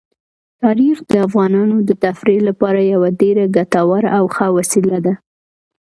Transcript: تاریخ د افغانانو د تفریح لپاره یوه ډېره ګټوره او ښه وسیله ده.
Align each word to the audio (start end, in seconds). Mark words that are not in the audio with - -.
تاریخ 0.61 0.97
د 1.11 1.13
افغانانو 1.27 1.77
د 1.89 1.91
تفریح 2.05 2.39
لپاره 2.49 2.81
یوه 2.93 3.09
ډېره 3.21 3.43
ګټوره 3.57 4.09
او 4.17 4.23
ښه 4.35 4.47
وسیله 4.57 4.97
ده. 5.05 5.13